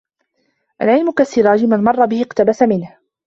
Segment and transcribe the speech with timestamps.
[0.81, 2.97] العلم كالسراج من مر به اقتبس منه